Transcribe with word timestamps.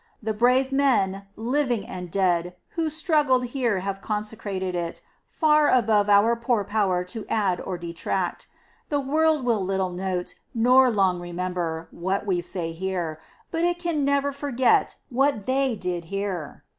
The 0.19 0.33
brave 0.33 0.71
men, 0.71 1.27
living 1.35 1.85
and 1.85 2.09
dead, 2.09 2.55
who 2.69 2.89
struggled 2.89 3.45
here 3.45 3.81
have 3.81 4.01
consecrated 4.01 4.73
it, 4.73 5.01
far 5.27 5.69
above 5.69 6.09
our 6.09 6.35
poor 6.35 6.63
power 6.63 7.03
to 7.03 7.23
add 7.29 7.61
or 7.61 7.77
detract. 7.77 8.47
The 8.89 8.99
world 8.99 9.45
will 9.45 9.63
little 9.63 9.91
note, 9.91 10.33
nor 10.55 10.89
long 10.89 11.19
remember, 11.19 11.87
what 11.91 12.25
we 12.25 12.41
say 12.41 12.71
here, 12.71 13.19
but 13.51 13.63
it 13.63 13.77
can 13.77 14.03
never 14.03 14.31
forget 14.31 14.95
what 15.09 15.45
they 15.45 15.75
did 15.75 16.05
here. 16.05 16.63